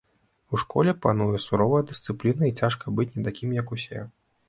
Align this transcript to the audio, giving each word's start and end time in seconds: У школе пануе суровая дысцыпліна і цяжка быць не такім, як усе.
У 0.53 0.59
школе 0.61 0.95
пануе 1.03 1.43
суровая 1.45 1.83
дысцыпліна 1.91 2.43
і 2.51 2.57
цяжка 2.63 2.85
быць 3.01 3.11
не 3.15 3.23
такім, 3.31 3.49
як 3.63 3.67
усе. 3.79 3.99